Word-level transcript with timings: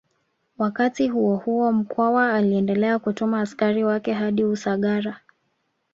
Wakati 0.57 1.07
huohuo 1.07 1.71
Mkwawa 1.71 2.33
aliendelea 2.33 2.99
kutuma 2.99 3.41
askari 3.41 3.83
wake 3.83 4.13
hadi 4.13 4.43
Usagara 4.43 5.19